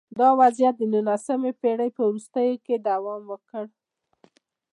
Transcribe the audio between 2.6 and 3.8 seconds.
کې دوام وکړ